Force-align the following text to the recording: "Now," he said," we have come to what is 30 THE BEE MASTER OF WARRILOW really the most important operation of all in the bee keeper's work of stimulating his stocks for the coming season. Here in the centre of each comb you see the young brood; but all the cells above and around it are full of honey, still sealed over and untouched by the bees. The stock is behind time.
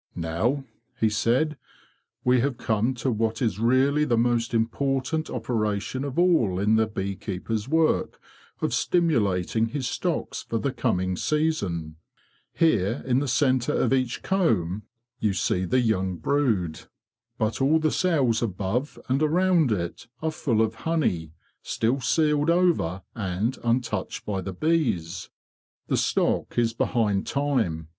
"Now," 0.15 0.63
he 0.99 1.09
said," 1.09 1.59
we 2.23 2.39
have 2.39 2.57
come 2.57 2.95
to 2.95 3.11
what 3.11 3.39
is 3.39 3.57
30 3.57 3.57
THE 3.57 3.59
BEE 3.59 3.59
MASTER 3.59 3.61
OF 3.61 3.61
WARRILOW 3.61 3.85
really 3.85 4.05
the 4.05 4.17
most 4.17 4.53
important 4.55 5.29
operation 5.29 6.03
of 6.03 6.17
all 6.17 6.57
in 6.59 6.75
the 6.75 6.87
bee 6.87 7.15
keeper's 7.15 7.69
work 7.69 8.19
of 8.61 8.73
stimulating 8.73 9.67
his 9.67 9.87
stocks 9.87 10.41
for 10.41 10.57
the 10.57 10.71
coming 10.73 11.15
season. 11.17 11.97
Here 12.51 13.03
in 13.05 13.19
the 13.19 13.27
centre 13.27 13.75
of 13.75 13.93
each 13.93 14.23
comb 14.23 14.81
you 15.19 15.33
see 15.33 15.65
the 15.65 15.79
young 15.81 16.15
brood; 16.17 16.81
but 17.37 17.61
all 17.61 17.77
the 17.77 17.91
cells 17.91 18.41
above 18.41 18.97
and 19.07 19.21
around 19.21 19.71
it 19.71 20.07
are 20.19 20.31
full 20.31 20.63
of 20.63 20.73
honey, 20.81 21.31
still 21.61 21.99
sealed 22.01 22.49
over 22.49 23.03
and 23.13 23.55
untouched 23.63 24.25
by 24.25 24.41
the 24.41 24.53
bees. 24.53 25.29
The 25.89 25.97
stock 25.97 26.57
is 26.57 26.73
behind 26.73 27.27
time. 27.27 27.89